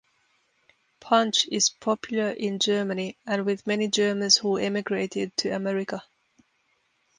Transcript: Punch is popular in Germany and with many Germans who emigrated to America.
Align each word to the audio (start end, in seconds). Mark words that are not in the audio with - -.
Punch 0.99 1.47
is 1.51 1.69
popular 1.69 2.31
in 2.31 2.57
Germany 2.57 3.17
and 3.27 3.45
with 3.45 3.67
many 3.67 3.87
Germans 3.87 4.37
who 4.37 4.57
emigrated 4.57 5.37
to 5.37 5.51
America. 5.55 6.01